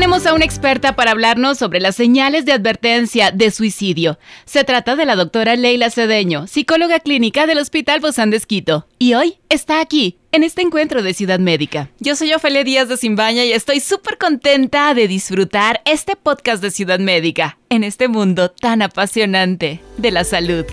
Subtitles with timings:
[0.00, 4.18] Tenemos a una experta para hablarnos sobre las señales de advertencia de suicidio.
[4.46, 8.86] Se trata de la doctora Leila Cedeño, psicóloga clínica del Hospital Bozán de Esquito.
[8.98, 11.90] Y hoy está aquí, en este encuentro de Ciudad Médica.
[11.98, 16.70] Yo soy Ofelia Díaz de Simbaña y estoy súper contenta de disfrutar este podcast de
[16.70, 20.64] Ciudad Médica, en este mundo tan apasionante de la salud.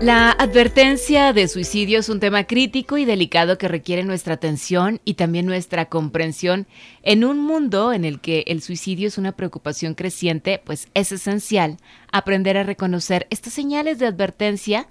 [0.00, 5.14] La advertencia de suicidio es un tema crítico y delicado que requiere nuestra atención y
[5.14, 6.66] también nuestra comprensión.
[7.02, 11.78] En un mundo en el que el suicidio es una preocupación creciente, pues es esencial
[12.12, 14.86] aprender a reconocer estas señales de advertencia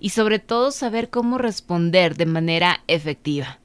[0.00, 3.58] y sobre todo saber cómo responder de manera efectiva.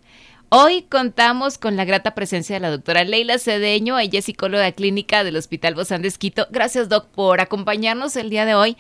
[0.50, 5.24] Hoy contamos con la grata presencia de la doctora Leila Cedeño, ella es psicóloga clínica
[5.24, 6.48] del Hospital Bozán de Esquito.
[6.52, 8.76] Gracias, Doc, por acompañarnos el día de hoy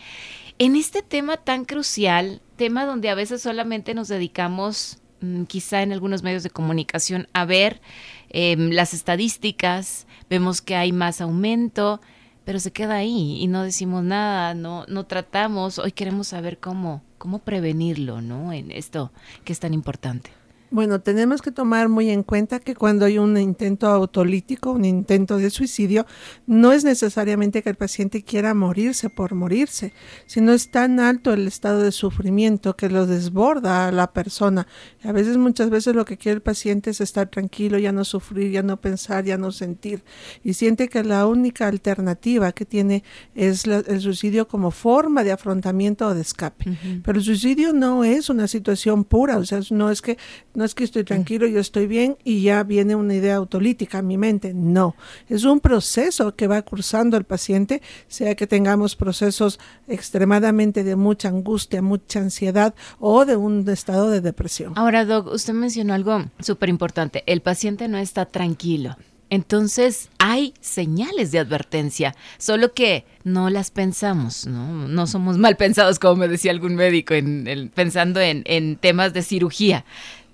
[0.62, 5.92] en este tema tan crucial, tema donde a veces solamente nos dedicamos, mm, quizá en
[5.92, 7.81] algunos medios de comunicación, a ver
[8.30, 12.00] em, las estadísticas, vemos que hay más aumento,
[12.45, 17.02] pero se queda ahí y no decimos nada, no, no tratamos, hoy queremos saber cómo,
[17.18, 18.53] cómo prevenirlo, ¿no?
[18.53, 19.12] En esto
[19.44, 20.30] que es tan importante.
[20.73, 25.36] Bueno, tenemos que tomar muy en cuenta que cuando hay un intento autolítico, un intento
[25.36, 26.05] de suicidio,
[26.47, 29.91] no es necesariamente que el paciente quiera morirse por morirse,
[30.28, 34.66] sino es tan alto el estado de sufrimiento que lo desborda a la persona.
[35.03, 38.50] A veces, muchas veces lo que quiere el paciente es estar tranquilo, ya no sufrir,
[38.52, 40.06] ya no pensar, ya no sentir,
[40.41, 43.03] y siente que la única alternativa que tiene
[43.35, 46.78] es el suicidio como forma de afrontamiento o de escape.
[47.03, 50.17] Pero el suicidio no es una situación pura, o sea, no es que
[50.62, 54.02] no es que estoy tranquilo, yo estoy bien y ya viene una idea autolítica a
[54.04, 54.54] mi mente.
[54.54, 54.95] No,
[55.28, 61.30] es un proceso que va cursando el paciente, sea que tengamos procesos extremadamente de mucha
[61.30, 64.74] angustia, mucha ansiedad o de un estado de depresión.
[64.75, 67.24] Ahora, Doc, usted mencionó algo súper importante.
[67.25, 68.96] El paciente no está tranquilo.
[69.31, 74.90] Entonces hay señales de advertencia, solo que no las pensamos, ¿no?
[74.90, 79.24] No somos mal pensados, como me decía algún médico, en, pensando en, en temas de
[79.24, 79.85] cirugía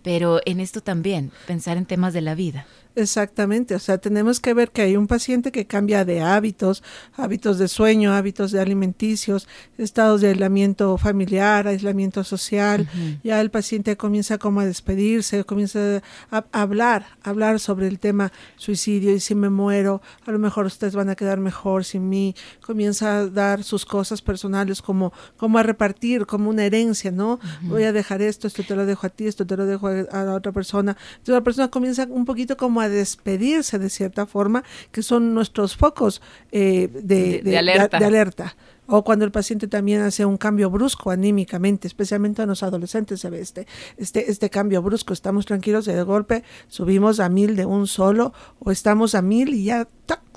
[0.08, 2.66] pero en esto también, pensar en temas de la vida.
[2.98, 6.82] Exactamente, o sea, tenemos que ver que hay un paciente que cambia de hábitos,
[7.16, 9.48] hábitos de sueño, hábitos de alimenticios,
[9.78, 12.90] estados de aislamiento familiar, aislamiento social,
[13.24, 19.14] ya el paciente comienza como a despedirse, comienza a hablar, hablar sobre el tema suicidio
[19.14, 22.34] y si me muero, a lo mejor ustedes van a quedar mejor sin mí,
[22.66, 27.40] comienza a dar sus cosas personales como, como a repartir, como una herencia, ¿no?
[27.62, 30.24] Voy a dejar esto, esto te lo dejo a ti, esto te lo dejo a,
[30.24, 30.98] la otra persona.
[31.12, 35.76] Entonces la persona comienza un poquito como a despedirse de cierta forma, que son nuestros
[35.76, 36.22] focos
[36.52, 38.56] eh, de, alerta.
[38.90, 43.30] O cuando el paciente también hace un cambio brusco anímicamente, especialmente en los adolescentes se
[43.30, 43.68] ve este,
[43.98, 45.12] este, este cambio brusco.
[45.12, 49.54] Estamos tranquilos y de golpe subimos a mil de un solo o estamos a mil
[49.54, 49.90] y ya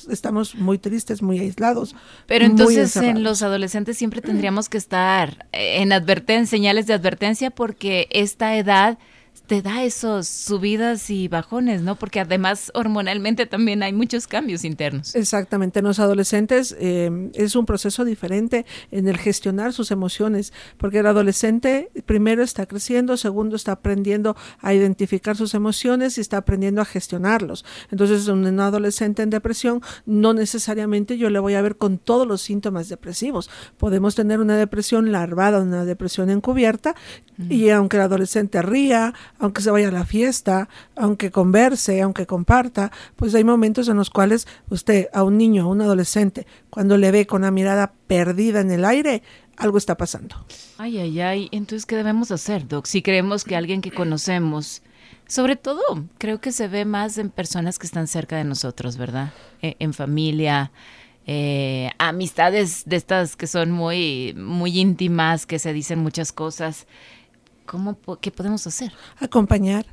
[0.09, 1.94] estamos muy tristes, muy aislados.
[2.27, 8.09] Pero entonces en los adolescentes siempre tendríamos que estar en advertencia, señales de advertencia porque
[8.11, 8.99] esta edad
[9.50, 11.97] te da esos subidas y bajones, ¿no?
[11.97, 15.16] Porque además hormonalmente también hay muchos cambios internos.
[15.16, 21.00] Exactamente, en los adolescentes em, es un proceso diferente en el gestionar sus emociones, porque
[21.00, 26.81] el adolescente primero está creciendo, segundo está aprendiendo a identificar sus emociones y está aprendiendo
[26.81, 27.65] a gestionarlos.
[27.91, 32.41] Entonces, un adolescente en depresión no necesariamente yo le voy a ver con todos los
[32.41, 33.50] síntomas depresivos.
[33.78, 36.94] Podemos tener una depresión larvada, una depresión encubierta,
[37.49, 42.92] y aunque el adolescente ría, aunque se vaya a la fiesta, aunque converse, aunque comparta,
[43.16, 47.10] pues hay momentos en los cuales usted a un niño, a un adolescente, cuando le
[47.10, 49.22] ve con la mirada perdida en el aire,
[49.56, 50.36] algo está pasando.
[50.78, 51.48] Ay, ay, ay.
[51.52, 52.86] Entonces, ¿qué debemos hacer, Doc?
[52.86, 54.82] Si creemos que alguien que conocemos,
[55.26, 55.80] sobre todo,
[56.18, 59.32] creo que se ve más en personas que están cerca de nosotros, ¿verdad?
[59.62, 60.70] E, en familia,
[61.26, 66.86] eh, amistades de estas que son muy, muy íntimas, que se dicen muchas cosas.
[67.70, 68.93] ¿Cómo, ¿Qué podemos hacer?
[69.20, 69.87] Acompañar.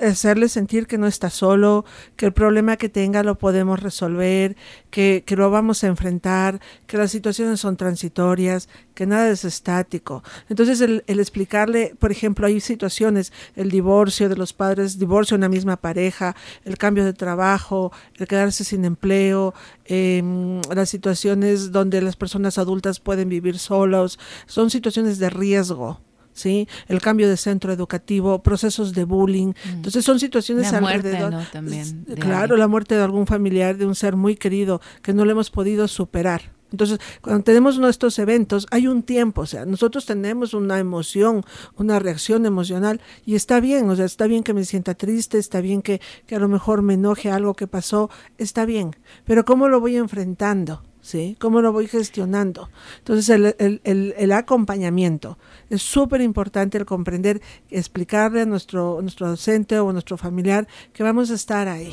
[0.00, 1.86] hacerle sentir que no está solo,
[2.16, 4.54] que el problema que tenga lo podemos resolver,
[4.90, 10.22] que, que, lo vamos a enfrentar, que las situaciones son transitorias, que nada es estático.
[10.50, 15.48] Entonces, el, explicarle, por ejemplo, hay situaciones, el divorcio de los padres, divorcio en la
[15.48, 16.36] misma pareja,
[16.66, 19.54] el cambio de trabajo, el quedarse sin empleo,
[19.86, 25.98] em, las situaciones donde las personas adultas pueden vivir solos, son situaciones de riesgo
[26.32, 26.68] ¿sí?
[26.88, 29.48] El cambio de centro educativo, procesos de bullying.
[29.48, 29.68] Mm.
[29.68, 31.32] Entonces son situaciones la alrededor.
[31.32, 35.24] Muerte, También, claro, la muerte de algún familiar, de un ser muy querido que no
[35.24, 36.59] le hemos podido superar.
[36.70, 41.44] Entonces, cuando tenemos nuestros eventos, hay un tiempo, o sea, nosotros tenemos una emoción,
[41.76, 45.60] una reacción emocional, y está bien, o sea, está bien que me sienta triste, está
[45.60, 49.68] bien que, que a lo mejor me enoje algo que pasó, está bien, pero ¿cómo
[49.68, 50.82] lo voy enfrentando?
[51.00, 51.36] ¿sí?
[51.40, 52.70] ¿Cómo lo voy gestionando?
[52.98, 53.28] Entonces,
[53.58, 55.38] el, acompañamiento
[55.68, 57.40] es súper importante el comprender,
[57.70, 61.92] explicarle a nuestro, nuestro docente o a nuestro familiar que vamos a estar ahí.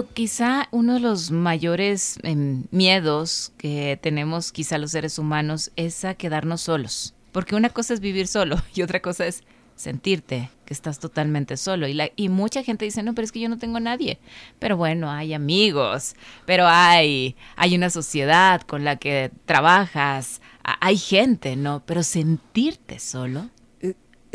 [0.00, 6.14] Quizá uno de los mayores em, miedos que tenemos quizá los seres humanos es a
[6.14, 7.14] quedarnos solos.
[7.32, 9.42] Porque una cosa es vivir solo y otra cosa es
[9.76, 11.86] sentirte que estás totalmente solo.
[11.88, 14.18] Y, la, y mucha gente dice, no, pero es que yo no tengo nadie.
[14.58, 16.14] Pero bueno, hay amigos,
[16.46, 21.82] pero hay, hay una sociedad con la que trabajas, hay gente, ¿no?
[21.84, 23.50] Pero sentirte solo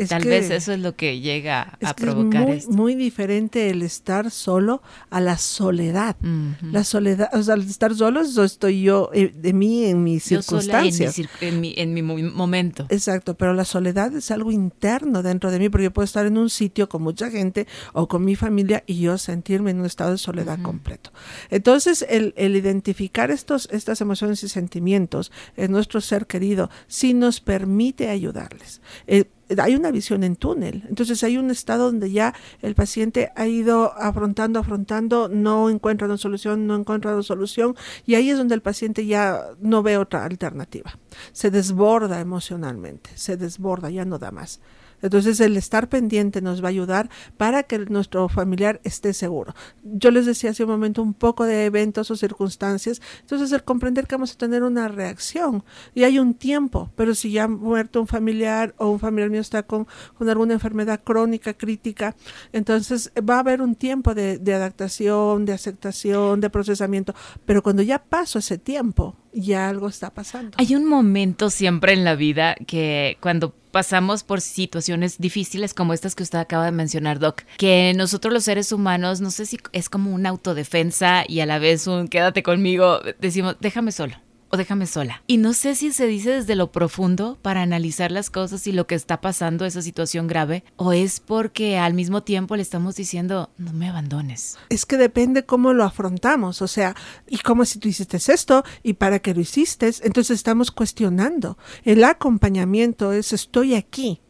[0.06, 4.82] Tal vez eso es lo que llega a provocar es muy, diferente el estar solo
[5.10, 6.16] a la soledad.
[6.62, 10.24] La soledad, o sea, el estar solo, eso estoy yo eh, de mí en mis
[10.24, 11.18] circunstancias.
[11.40, 12.86] en, mi, en, mi, momento.
[12.88, 16.38] Exacto, pero la soledad es algo interno dentro de mí, porque yo puedo estar en
[16.38, 20.12] un sitio con mucha gente o con mi familia y yo sentirme en un estado
[20.12, 21.12] de soledad completo.
[21.50, 27.40] Entonces, el, el, identificar estos, estas emociones y sentimientos en nuestro ser querido sí nos
[27.40, 28.80] permite ayudarles.
[29.06, 29.24] Eh,
[29.56, 30.84] hay una visión en túnel.
[30.88, 36.18] Entonces hay un estado donde ya el paciente ha ido afrontando, afrontando, no encuentra una
[36.18, 40.24] solución, no encuentra una solución y ahí es donde el paciente ya no ve otra
[40.24, 40.98] alternativa.
[41.32, 44.60] Se desborda emocionalmente, se desborda, ya no da más.
[45.02, 49.54] Entonces el estar pendiente nos va a ayudar para que nuestro familiar esté seguro.
[49.82, 54.06] Yo les decía hace un momento un poco de eventos o circunstancias, entonces el comprender
[54.06, 55.64] que vamos a tener una reacción
[55.94, 59.40] y hay un tiempo, pero si ya ha muerto un familiar o un familiar mío
[59.40, 59.86] está con,
[60.16, 62.16] con alguna enfermedad crónica, crítica,
[62.52, 67.14] entonces va a haber un tiempo de, adaptación, de aceptación, de procesamiento,
[67.44, 70.56] pero cuando ya paso ese tiempo, ya algo está pasando.
[70.58, 76.14] Hay un momento siempre en la vida que cuando pasamos por situaciones difíciles como estas
[76.14, 79.88] que usted acaba de mencionar, Doc, que nosotros los seres humanos, no sé si es
[79.88, 84.16] como una autodefensa y a la vez un quédate conmigo, decimos, déjame solo
[84.50, 85.22] o déjame sola.
[85.26, 88.86] Y no sé si se dice desde lo profundo para analizar las cosas y lo
[88.86, 93.50] que está pasando, esa situación grave, o es porque al mismo tiempo le estamos diciendo,
[93.58, 94.58] no me abandones.
[94.68, 96.94] Es que depende cómo lo afrontamos, o sea,
[97.26, 101.58] y cómo si tú hiciste esto y para qué lo hiciste, entonces estamos cuestionando.
[101.84, 104.20] El acompañamiento es estoy aquí,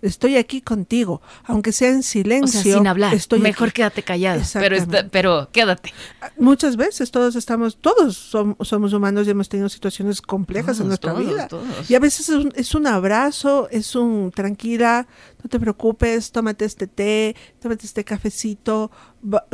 [0.00, 2.60] Estoy aquí contigo, aunque sea en silencio.
[2.60, 3.14] O sea, sin hablar.
[3.14, 4.40] Estoy Mejor quédate callado.
[4.54, 4.76] Pero,
[5.10, 5.92] pero quédate.
[6.38, 11.48] Muchas veces todos estamos, todos somos, humanos y hemos tenido situaciones complejas en nuestra vida.
[11.88, 15.06] Y a veces es un, es un abrazo, es un tranquila,
[15.42, 18.90] no te preocupes, tómate este té, tómate este cafecito,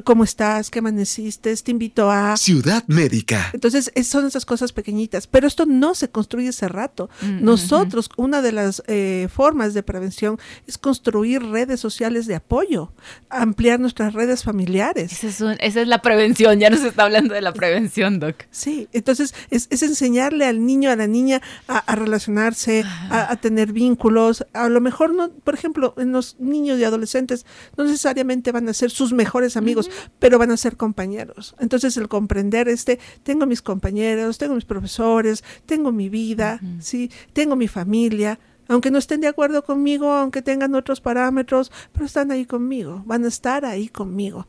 [0.04, 0.70] ¿cómo estás?
[0.70, 1.54] ¿Qué amaneciste?
[1.56, 2.36] Te invito a...
[2.36, 3.50] Ciudad Médica.
[3.52, 7.08] Entonces, son esas cosas pequeñitas, pero esto no se construye ese rato.
[7.22, 12.92] Mm, Nosotros, una de las eh, formas de prevención es construir redes sociales de apoyo,
[13.30, 15.24] ampliar nuestras redes familiares.
[15.24, 18.44] Esa es, la prevención, ya nos está hablando de la prevención, Doc.
[18.50, 24.46] Sí, entonces es, enseñarle al niño, a la niña a, relacionarse, a, a tener vínculos.
[24.52, 28.72] A lo mejor, no, por ejemplo, en los niños y adolescentes no necesariamente van a
[28.72, 31.54] ser sus mejores amigos, pero van a ser compañeros.
[31.58, 37.56] Entonces el comprender este, tengo mis compañeros, tengo mis profesores, tengo mi vida, sí, tengo
[37.56, 38.38] mi familia,
[38.68, 43.24] aunque no estén de acuerdo conmigo, aunque tengan otros parámetros, pero están ahí conmigo, van
[43.24, 44.46] a estar ahí conmigo.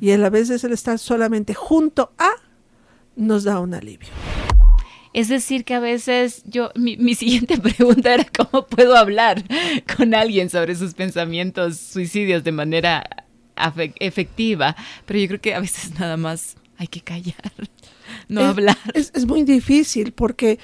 [0.00, 2.30] Y a veces el estar solamente junto a
[3.16, 4.08] nos da un alivio.
[5.16, 9.42] Es decir, que a veces yo, mi, siguiente pregunta era cómo puedo hablar
[9.96, 13.02] con alguien sobre sus pensamientos suicidios de manera
[13.98, 17.34] efectiva, pero yo creo que a veces nada más hay que callar,
[18.28, 18.76] no hablar.
[18.92, 20.58] Es, es muy difícil porque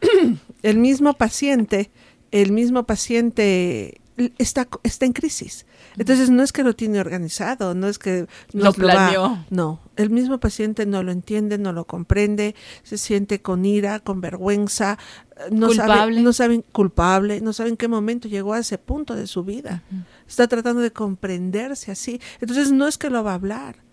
[0.62, 1.90] el mismo paciente,
[2.30, 4.00] el mismo paciente
[4.38, 5.66] está, está en crisis.
[5.96, 9.44] Entonces no es que lo tiene organizado, no es que lo planeó.
[9.50, 14.20] no, el mismo paciente no lo entiende, no lo comprende, se siente con ira, con
[14.20, 14.98] vergüenza,
[15.50, 19.44] no sabe, no saben culpable, no saben qué momento llegó a ese punto de su
[19.44, 19.82] vida.
[20.26, 22.20] Está tratando de comprenderse así.
[22.40, 23.88] Entonces no es que lo va a hablar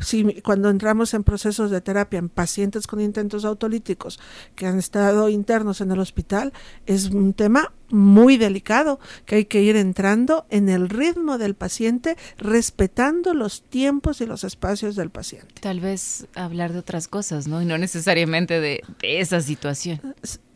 [0.00, 4.20] si, cuando entramos en procesos de terapia en pacientes con intentos autolíticos
[4.54, 6.52] que han estado internos en el hospital,
[6.86, 12.16] es un tema muy delicado que hay que ir entrando en el ritmo del paciente,
[12.36, 15.48] respetando los tiempos y los espacios del paciente.
[15.60, 17.62] Tal vez hablar de otras cosas, ¿no?
[17.62, 20.00] Y no necesariamente de, esa situación.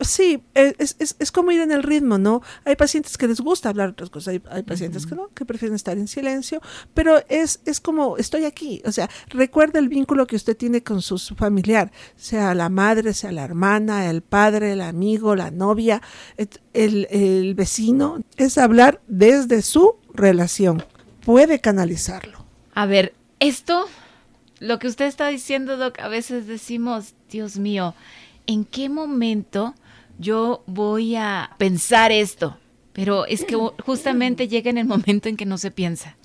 [0.01, 2.41] Sí, es, es, es, como ir en el ritmo, ¿no?
[2.65, 5.45] Hay pacientes que les gusta hablar de otras cosas, hay, hay pacientes que no, que
[5.45, 6.61] prefieren estar en silencio,
[6.93, 11.01] pero es, es como estoy aquí, o sea, recuerda el vínculo que usted tiene con
[11.01, 16.01] su familiar, sea la madre, sea la hermana, el padre, el amigo, la novia,
[16.37, 17.07] el, el
[17.55, 20.83] vecino, es hablar desde su relación.
[21.25, 22.45] Puede canalizarlo.
[22.73, 23.85] A ver, esto,
[24.59, 27.93] lo que usted está diciendo, Doc, a veces decimos, Dios mío,
[28.47, 29.75] ¿en qué momento
[30.19, 32.57] yo voy a pensar esto?
[32.93, 36.15] Pero es que justamente llega en el momento en que no se piensa.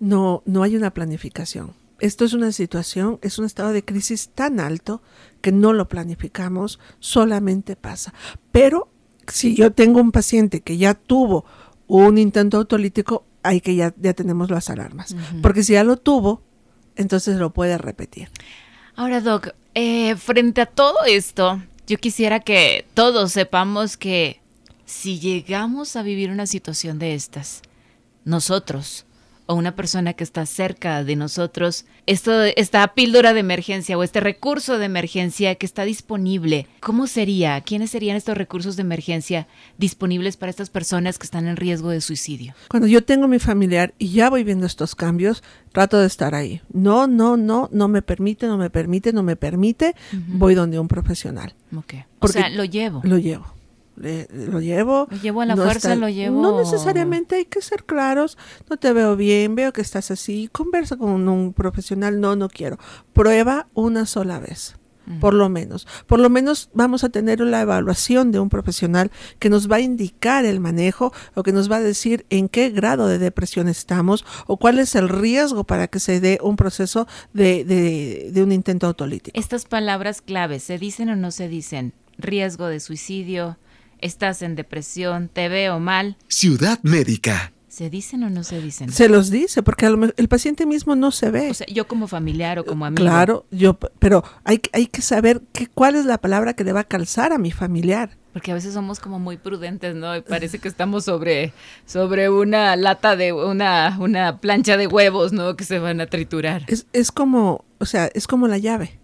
[0.00, 1.74] No, no hay una planificación.
[2.00, 5.02] Esto es una situación, es un estado de crisis tan alto
[5.40, 8.14] que no lo planificamos, solamente pasa.
[8.52, 8.88] Pero
[9.28, 11.44] si yo tengo un paciente que ya tuvo
[11.86, 15.16] un intento autolítico, hay que ya, ya tenemos las alarmas.
[15.42, 16.42] Porque si ya lo tuvo,
[16.96, 18.28] entonces lo puede repetir.
[18.94, 24.40] Ahora, Doc, eh, frente a todo esto, yo quisiera que todos sepamos que
[24.84, 27.62] si llegamos a vivir una situación de estas,
[28.24, 29.06] nosotros,
[29.48, 34.20] o una persona que está cerca de nosotros, esto, esta píldora de emergencia o este
[34.20, 37.58] recurso de emergencia que está disponible, ¿cómo sería?
[37.62, 42.02] ¿Quiénes serían estos recursos de emergencia disponibles para estas personas que están en riesgo de
[42.02, 42.52] suicidio?
[42.68, 46.60] Cuando yo tengo mi familiar y ya voy viendo estos cambios, trato de estar ahí.
[46.70, 50.88] No, no, no, no me permite, no me permite, no me permite, voy donde un
[50.88, 51.54] profesional.
[51.74, 51.94] Ok.
[52.18, 53.00] O sea, lo llevo.
[53.02, 53.57] Lo llevo
[53.98, 55.08] lo llevo.
[55.10, 56.40] Lo llevo a la fuerza, lo llevo.
[56.40, 58.38] No necesariamente hay que ser claros.
[58.68, 60.48] No te veo bien, veo que estás así.
[60.52, 62.20] Conversa con un profesional.
[62.20, 62.78] No, no quiero.
[63.12, 64.76] Prueba una sola vez.
[65.20, 65.86] Por lo menos.
[66.06, 69.80] Por lo menos vamos a tener la evaluación de un profesional que nos va a
[69.80, 74.26] indicar el manejo o que nos va a decir en qué grado de depresión estamos
[74.46, 78.52] o cuál es el riesgo para que se dé un proceso de, de, de un
[78.52, 79.38] intento autolítico.
[79.40, 81.94] Estas palabras claves, ¿se dicen o no se dicen?
[82.18, 83.56] Riesgo de suicidio,
[84.00, 86.16] estás en depresión, te veo mal.
[86.28, 87.52] Ciudad médica.
[87.78, 88.90] ¿Se dicen o no se dicen?
[88.90, 89.86] Se los dice, porque
[90.16, 91.48] el paciente mismo no se ve.
[91.48, 93.04] O sea, yo como familiar o como amigo.
[93.04, 96.80] Claro, yo, pero hay, hay que saber que, cuál es la palabra que le va
[96.80, 98.16] a calzar a mi familiar.
[98.32, 100.16] Porque a veces somos como muy prudentes, ¿no?
[100.16, 101.52] Y parece que estamos sobre,
[101.86, 105.54] sobre una lata de, una, una plancha de huevos, ¿no?
[105.54, 106.64] Que se van a triturar.
[106.66, 108.98] Es, es como, o sea, es como la llave.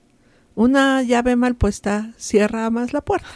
[0.54, 3.28] Una llave mal puesta cierra más la puerta.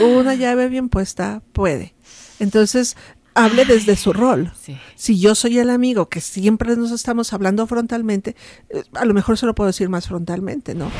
[0.00, 1.94] Una llave bien puesta puede.
[2.40, 2.96] Entonces,
[3.34, 4.52] hable desde su rol.
[4.96, 8.36] Si yo soy el amigo que siempre nos estamos hablando frontalmente,
[8.68, 10.90] eh, a lo mejor se lo puedo decir más frontalmente, ¿no?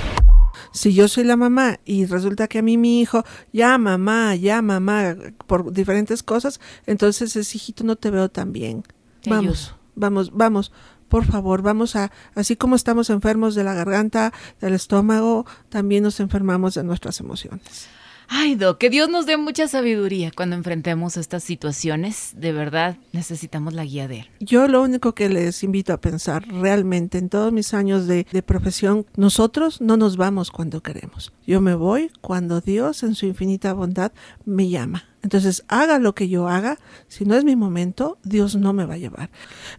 [0.73, 4.63] Si yo soy la mamá y resulta que a mí mi hijo, ya mamá, ya
[4.63, 8.83] mamá, por diferentes cosas, entonces ese hijito no te veo tan bien.
[9.27, 10.73] vamos, vamos, vamos,
[11.09, 16.21] por favor, vamos a, así como estamos enfermos de la garganta, del estómago, también nos
[16.21, 17.89] enfermamos de nuestras emociones.
[18.29, 22.35] Ay, Do, que Dios nos dé mucha sabiduría cuando enfrentemos estas situaciones.
[22.37, 24.31] De verdad, necesitamos la guía de Él.
[24.41, 29.07] Yo lo único que les invito a pensar realmente en todos mis años de profesión,
[29.17, 31.33] nosotros no nos vamos cuando queremos.
[31.47, 34.13] Yo me voy cuando Dios en su infinita bondad
[34.45, 35.05] me llama.
[35.23, 38.95] Entonces, haga lo que yo haga, si no es mi momento, Dios no me va
[38.95, 39.31] a llevar.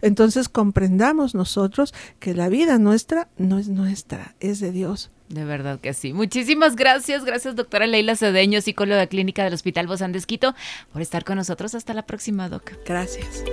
[0.02, 5.10] Entonces, comprendamos nosotros que la vida nuestra no es nuestra, es de Dios.
[5.30, 6.12] De verdad que sí.
[6.12, 7.24] Muchísimas gracias.
[7.24, 10.18] Gracias, doctora Leila Cedeño, psicóloga clínica del Hospital Bozán de
[10.92, 11.76] por estar con nosotros.
[11.76, 12.72] Hasta la próxima, doc.
[12.84, 13.44] Gracias.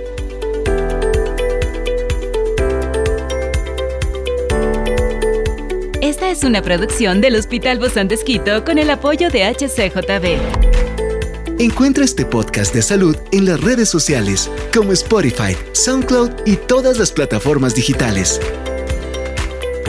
[6.00, 8.16] Esta es una producción del Hospital Bozán de
[8.64, 11.60] con el apoyo de HCJB.
[11.60, 17.12] Encuentra este podcast de salud en las redes sociales como Spotify, SoundCloud y todas las
[17.12, 18.40] plataformas digitales.